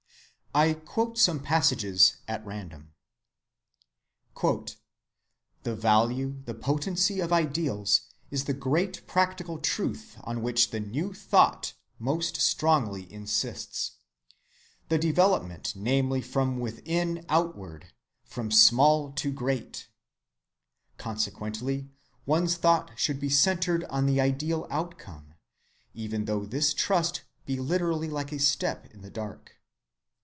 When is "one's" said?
22.25-22.57